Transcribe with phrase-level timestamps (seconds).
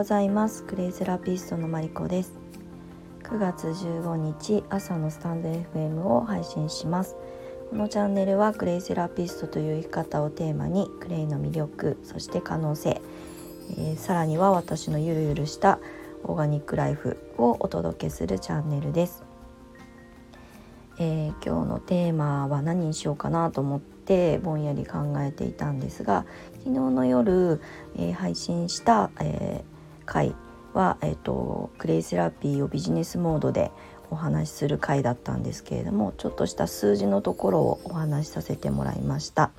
[0.00, 0.62] ございます。
[0.62, 2.32] クレイセラピストのマリコです。
[3.22, 7.16] 9月15日朝のスタンド FM を配信します。
[7.68, 13.02] このチャンネルはクレイセラピストという生き方をテーマにクレイの魅力そして可能性、
[13.72, 15.78] えー、さらには私のゆるゆるした
[16.24, 19.22] オーガニックライフをお届けするチャンネルです、
[20.98, 26.24] えー、今日のテーマは何にしようかなと思ってぼんやり考えていたんですが
[26.64, 27.60] 昨日の夜、
[27.96, 29.69] えー、配信した、えー、
[30.10, 30.34] 回
[30.74, 33.70] は、えーと、クレイセラピーをビジネスモードで
[34.10, 39.52] お話しする回だったんですけれどもちょっとした数字のところをお話しさせてもらいました。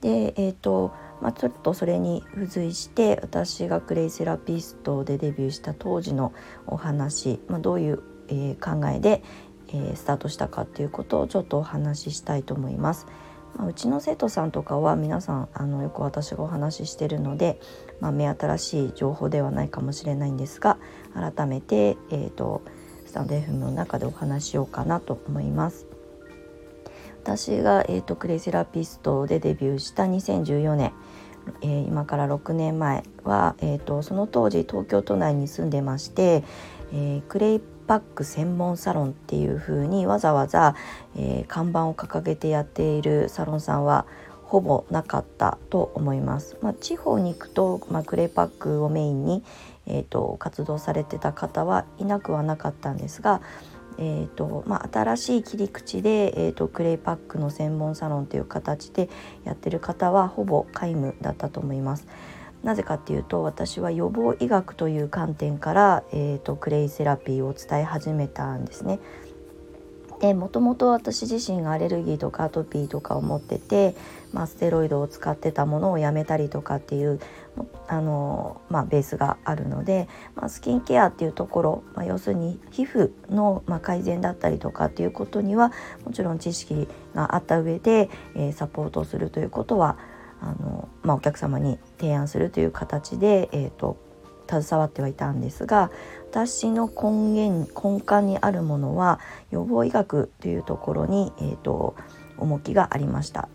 [0.00, 0.92] でえーと
[1.22, 6.32] まあ、ちょっとそれに付随して私がクレイセラピストでデビューした当時の
[6.66, 9.22] お話、まあ、どういう、えー、考えで、
[9.68, 13.06] えー、スタートしたかっていうことをちょっとお話ししたいと思います。
[13.56, 17.58] まあ、うちの生徒さんとかは皆さんあのよく私がお話ししてるので、
[18.00, 20.78] まあ、目新しい情報ではないかもしれないんですが
[21.14, 22.62] 改めて、えーと、
[23.06, 25.86] スタンド FM の中でお話しようかなと思います。
[27.22, 30.92] 私が、えーと、クレイセラピストでデビューした2014年、
[31.60, 36.44] えー、今から6年前は、えーと、とその当時東京都内に住んでまして、
[36.92, 40.74] えー、クレイパック専門サロンっていう風にわざわざ、
[41.16, 44.06] えー、看板を掲げてやっているサロンさんは
[44.44, 46.56] ほぼなかったと思います。
[46.62, 49.42] まあ、地方に行くと、まあ、クレイパックをメインに、
[49.86, 53.40] えーと、活動されてた方はいなくはなかったんですが、
[53.98, 59.08] えーとまあ、新しい切り口で、えーとクレイパックの専門サロンという形で
[59.44, 62.06] やってる方はほぼ皆無だったと思います。
[62.66, 68.98] なぜかっていうと私は予防医学という観点から、えーと、クレイセラピーを伝え始めたんですね。
[70.18, 73.94] でもともと私自身がアレルギーとかアトピーとかを持ってて、
[74.32, 77.20] まあ、ステロイドを使ってたものをやめたりとかっていう
[77.86, 85.70] あの、まあ、ベースがあるので、まあ、スキンケアっていうところ、まあ、要するに皮膚の、ま、改善だったりとかっていうことには
[86.04, 89.98] もちろん知識があった上で、えー、サポートするということは
[90.40, 93.96] あの、まあ、お客様に提案するという形で、えーと、
[94.48, 95.90] 携わってはいたんですが
[96.30, 99.20] 私の根源根幹にあるものは
[99.50, 101.96] 予防医学というところに、えーと、
[102.38, 103.48] 重きがありました。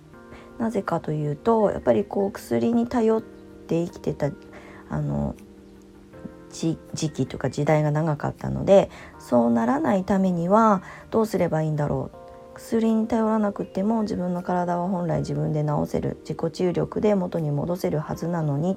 [0.60, 4.30] なぜかというとやっぱりこう薬に頼って生きてた
[4.90, 5.36] あの
[6.52, 12.21] 時期とか時代が長かったのでそうならないためにはどうすればいいんだろう
[12.62, 18.76] 薬に頼らなくても自分の体は本来自分で治せる自己治癒力で元に戻せるはずなのにっ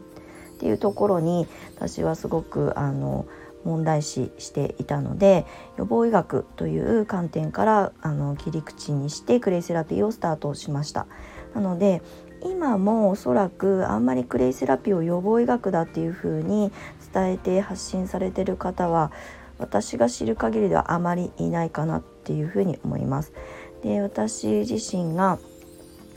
[0.59, 1.47] ていうところに
[1.77, 3.27] 私はすごくあの
[3.65, 5.47] 問題視していたので
[5.77, 11.07] 予防医学という観点からあの切り口にしてクレイセラピーをスタートしました。
[11.55, 12.03] なので
[12.43, 16.73] 今もおそらくあんまりクレイセラピーを予防医学だっていうふうに
[17.13, 19.13] 伝えて発信されてる方は
[19.59, 23.33] 私が知る限りではあまりいないかなっていうふうに思います。
[23.85, 25.39] で私自身が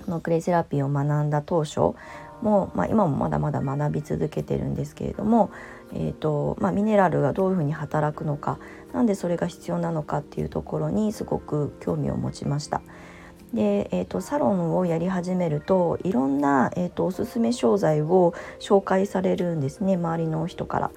[0.05, 1.93] このクレイセラピーを学んだ当初
[2.41, 5.51] も、まあ、今もまだまだ学び続けてるんですけれども、
[5.93, 8.57] えーとまあ、ミネラルがどういうふうに働くのか
[8.93, 12.81] 何でそれが必要なのかっていうところにすごく興味を持ちました。
[13.53, 20.91] で、えーと、サロンをやり始めるといろんな、えーと、おすすめ商材を紹介されるんですね周りの人から。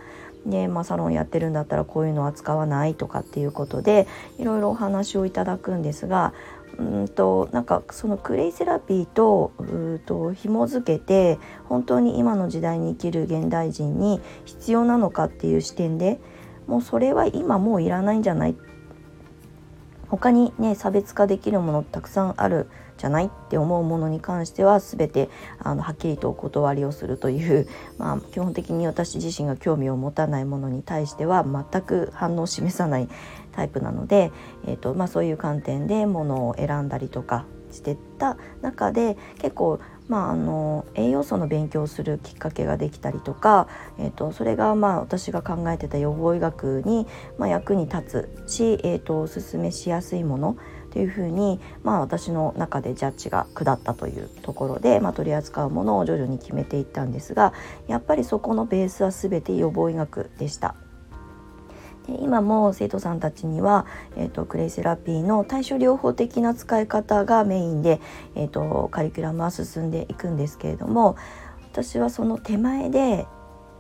[0.47, 4.07] で、まあ、サロンやってるんだったらこういうのは使わないとかっていうことで
[4.39, 6.33] いろいろお話をいただくんですが
[6.81, 16.19] うんとなんかそのクレイセラピーとうと紐付けて本当に今の時代に生きる現代人に必要なのかっていう視点で
[16.67, 18.57] もうそれは今もういらないんじゃない？
[20.09, 22.69] 他にね差別化できるものたくさんある
[23.01, 27.67] じゃないって思うものに関しては全てあのはっきりとお断りをするという、
[27.97, 33.09] まあ、基本的に私自身が興味を持たないものに対しては全く反応を示さない
[33.53, 34.33] タイプなので、
[34.67, 39.81] えーとまあ、そういう観点でものを選んだりとかしてった中で結構
[40.11, 47.07] まあ、あの栄養素の勉強をするきっかけができたりとか、えーと、それがまあ私が考えてた予防医学に
[47.39, 50.57] まあ役に立つし、えーと、おすすめしやすいもの
[50.91, 57.53] というふうに、まあ、私の中でジャッジが下ったというところで、まあ、取り扱うものを徐々に決めていったんですが
[57.87, 60.75] やっぱりそこのベースは全て予防医学でした。
[62.11, 63.87] で今も生徒さんたちには、
[64.17, 68.01] えーと、クレイセラピーの対処療法的な使い方がメインで、
[68.35, 71.17] えーと、カリキュラムは進んでいくんですけれども
[71.73, 73.27] 私はその手前で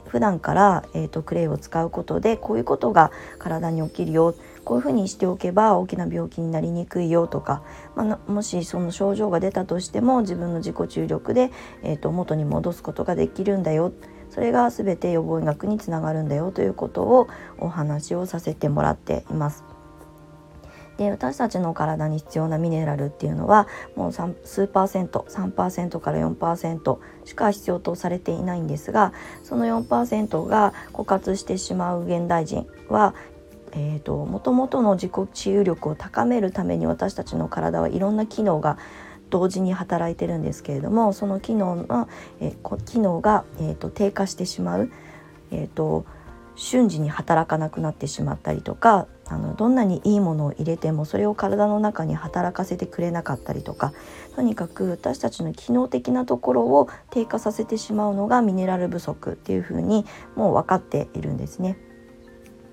[0.07, 4.35] 普段から、えーと、クレイを使うことでこういうことが体に起きるよ
[4.65, 7.63] こういうふうにしておけば大きな病気になりにくいよとか、
[7.95, 11.51] まあ、もしその症状が出たとしても自分の自己注力で、
[11.83, 13.93] えー、と元に戻すことができるんだよ。
[14.31, 17.29] それが全て予防医学につながるんだよということを
[17.59, 19.65] お話をさせてもらっています。
[21.01, 23.67] で私たちの体に必要なミネラルっていうのは
[23.97, 33.15] もう数パーセント3%から4%しか必要とされていないんですがその4%が枯渇してしまう現代人は
[33.73, 38.79] えーと、ともとの自己治癒力を高めるために私たちの体はいろんな機能が
[39.31, 42.09] 同時に働いてるんですけれどもその機能の、
[42.41, 44.91] えー、機能が、えーと、低下してしまう、
[45.51, 46.05] えーと
[46.61, 53.95] 瞬時に働かなくなってしまったりとかあのどんなにいいものを入れてもそれを体の中に働かせてくれなかったりとか
[54.37, 60.05] とにかく私たちの機能的なところを低下させてしまうのがミネラル不足っていうふうに
[60.37, 61.79] もう分かっているんですね。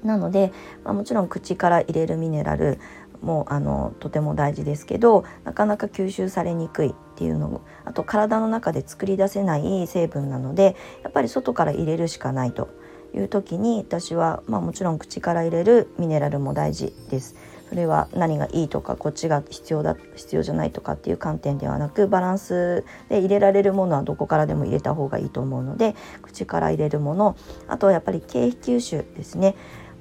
[0.04, 0.52] なので、
[0.84, 2.80] まあ、もちろん口から入れるミネラル
[3.22, 12.70] もあのとても大事ですけどなかなか吸収されにくいっていうのもあと体の中で作り出せない成分なのでやっぱり外から入れるしかないと
[13.14, 17.36] いう時に私は、まあ、もちろん口から入れるミネラルも大事です。
[17.70, 27.36] それは何がいいとかこっちが必要だ必要じゃないとかっていう観点ではなくバランスで入れられるものはどこからでも入れた方がいいと思うので口から入れるもの
[27.68, 29.56] あとはやっぱり経皮吸収ですね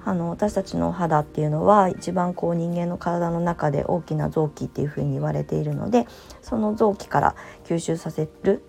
[0.06, 6.06] あの私たちの肌っていうのは一番こう人間の体の中で大きな臓器っていうふうに言われているので
[6.42, 8.62] その臓器から吸収させる、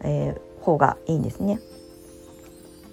[0.00, 1.60] えー、方がいいんですね。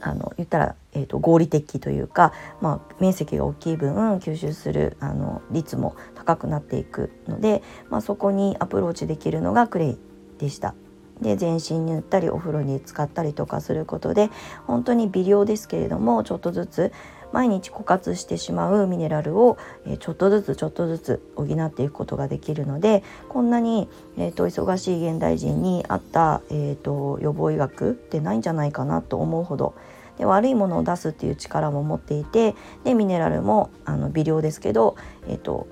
[0.02, 9.98] あの言ったら、えーと、合理的というか、まあ、面積が大きい分吸収するあの率も高くなっていくので、まあ、そこにアプローチできるのがクレイ
[10.38, 10.76] でした。
[11.22, 14.30] で全身に塗ったりお風呂に使ったりとかすることで
[14.68, 16.92] 本当に微量ですけれどもちょっとずつ
[17.34, 19.58] 毎日枯渇してしまうミネラルを、
[20.00, 29.76] ちょっとずつちょっとずつ補っていくことができるのでこんなに、えーと、忙しい現代人に合った、えーと予防医学ってないんじゃないかなと思うほど
[30.18, 34.96] で悪いものを出すっていう力も持っていてでミネラルもあの微量ですけど、
[35.28, 35.68] えーと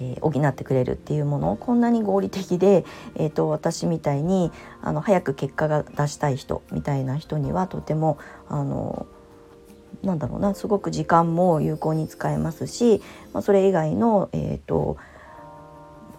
[0.00, 2.84] えー、補ってくれるっていうものこんなに合理的で、
[3.16, 4.50] えーと、私みたいに
[4.82, 8.18] あの早く結果が出したい人みたいな人にはとても
[8.48, 9.06] あの
[10.02, 13.02] なんだろうなすごく時間も有効に使えますし、
[13.32, 14.96] まあ、それ以外の、えーと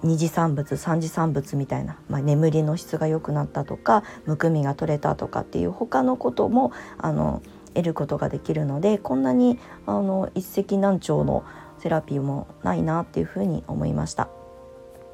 [0.01, 7.41] 二次産物三次産物みたいな、まあ、眠りの質が良くなったとかむくみが取れたとかっていう他のこともあの
[7.73, 11.43] 得ることができるのでこんなにあの一石何鳥の
[11.79, 14.29] セラピーもないなっていうふうに思いました。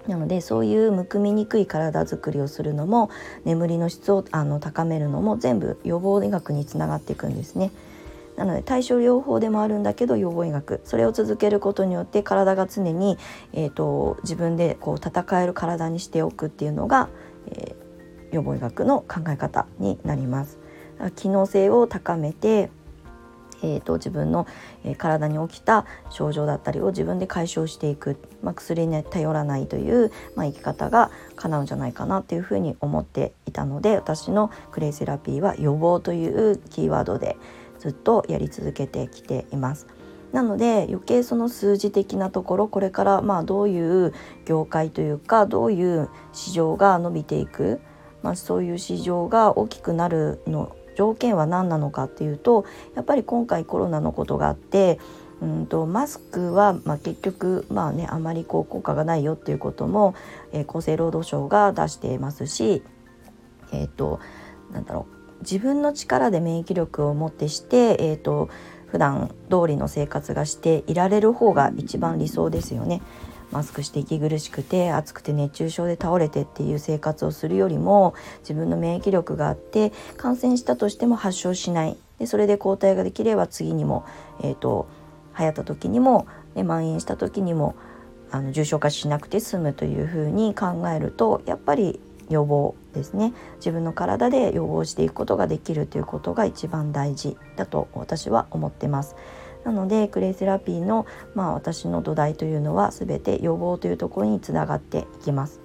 [0.08, 3.10] なのでそういうむくみにくい体づくりをするのも
[3.44, 7.72] 眠りの質をあの高めるのも全部予防医学につながっていくんですね。
[8.38, 13.18] なので対症療法でもあるんだけど予防医学それを続けることによって体が常に、
[13.54, 17.10] えーと、自分でこう戦える体にしておくっていうのが、
[17.48, 20.60] えー、予防医学の考え方になります。
[21.16, 22.70] 機能性を高めて
[23.64, 24.48] えーと、自分の、
[24.84, 37.38] えー、体に起きた症状だったりを自分で解消していく、まあ、薬に頼らないという、まあ、生き方が叶うんじゃないかなっていうふうに思っていたので私のクレイセラピーは予防というキーワードで、
[37.80, 39.88] ずっとやり続けてきています。
[40.36, 44.14] なので余計その数字的なところこれからまあどういう
[44.44, 47.80] 業界というかどういう市場が伸びていく、
[48.22, 52.66] まあ、そういう市場が大きくなるの条件は何なのかっていうと
[52.96, 55.00] やっぱり今回コロナのことがあって
[55.42, 60.16] うんとマスクは、まあ、結局まあねあまりこう効果がないよっていうことも、
[60.52, 62.84] えー、厚生労働省が出していますし
[63.72, 64.20] えっ、ー、と
[64.72, 68.50] なんだろう自分の力で免疫力を持ってして、えーと、
[68.88, 73.02] 普段通りの生活がしていられる方が一番理想ですよね。
[73.52, 84.06] マスクして息苦しくて暑くて熱中症で倒れてっていう生活をするよりも自分の免疫力があって感染したとしても発症しないでそれで抗体ができれば次にも、
[84.42, 84.88] えーと、
[85.38, 87.76] 流行った時にも、ね、蔓延した時にも
[88.32, 92.00] あの重症化しなくて済むというふうに考えるとやっぱり
[92.30, 93.34] 予防ですね。
[93.58, 99.16] 自分の体で予防していくことができるということが一番大事だと私は思ってます。
[99.64, 105.60] なのでクレイセラピーの、まあ、私の土台というのは全て予防というところにつながっていきます。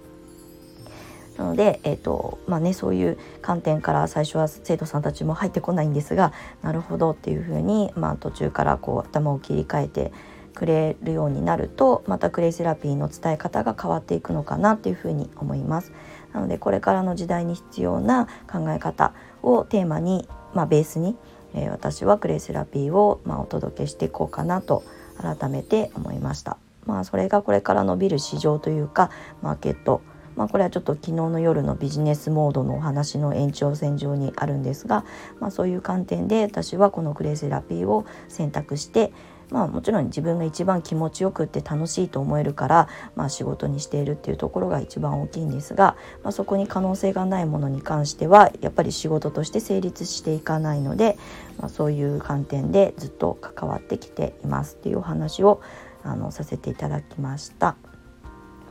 [1.37, 10.13] なので、えーとまあね、そういう観点から最初は生徒さんたちも入ってこないんですがなるほどっていうふうに、まあ、途中からこう頭を切り替えて
[10.55, 15.93] くれるようになるとまたクレイセラピーの伝え方が変わっていくのかなというふうに思います。
[16.33, 21.17] なのでこれからの時代に必要な考え方をテーマに、まあ、ベースに、
[21.55, 24.83] えー、私はクレイセラピーを、まあ、お届けしていこうかなと
[25.19, 26.57] 改めて思いました。
[26.87, 29.11] まあ、それがこれから伸びる市場というか
[29.43, 30.01] マーケット、
[30.35, 35.05] まあ、これはちょっと昨日の夜のビジネスモードのお話の延長線上にあるんですが、
[35.41, 39.13] まあ、そういう観点で私はこのクレイセラピーを選択して
[39.51, 51.19] まあもちろん自分が一番気持ちよくって楽しいと思えるから、まあ、仕事にしているっていうところが一番大きいんですが、まあ、そこに可能性がないものに関してはやっぱり仕事として成立していかないので、
[51.59, 55.61] まあ、そういう観点でずっと関わってきていますっていうお話を
[56.03, 57.77] あのさせていただきました。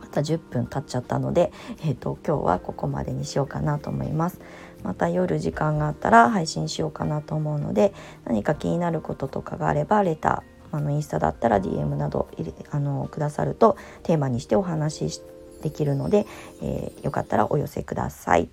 [0.01, 1.51] また10分経っちゃったので、
[1.83, 4.39] えーと、と今日はここまでにしようかなと思います。
[4.83, 7.93] また夜時間があったら配信しようかなと思うので
[8.25, 12.27] 何か気になることとかがあればレターあのインスタだったら DM など
[12.71, 15.21] あのくださるとテーマにしてお話し
[15.61, 16.25] できるので、
[16.61, 18.49] えー、よかったらお寄せください。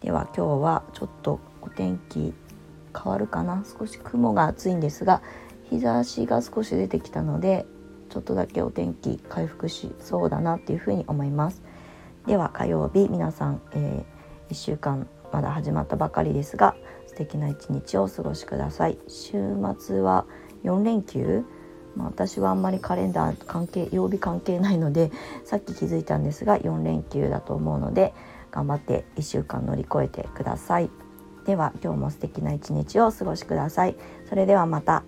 [0.00, 2.34] では今日はちょっとお天気
[2.94, 3.64] 変わるかな？
[3.78, 5.22] 少し雲が厚いんですが
[5.70, 7.66] 日差しが少し出てきたので
[8.10, 11.62] ちょっとだけお天気回復しそうだなっていうふうに思います。
[12.26, 16.76] では火曜日皆さん、えー、1週間まだ始まったばかりですが
[17.06, 18.98] 素敵な一日をお過ごしください。
[19.08, 19.38] 週
[19.78, 20.26] 末は
[20.64, 21.44] 4連休、
[21.96, 25.10] まあ、私はあんまりカレンダー関係曜日関係ないので
[25.44, 28.14] さっき気づいたんですが4連休だと思うので
[28.50, 30.90] 頑張って1週間乗り越えてください。
[31.44, 33.96] では今日も素敵な一日をお過ごしください。
[34.28, 35.04] それではまた。